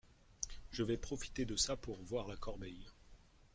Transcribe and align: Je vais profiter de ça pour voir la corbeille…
Je 0.71 0.81
vais 0.81 0.97
profiter 0.97 1.45
de 1.45 1.55
ça 1.55 1.77
pour 1.77 2.01
voir 2.01 2.27
la 2.27 2.35
corbeille… 2.35 2.87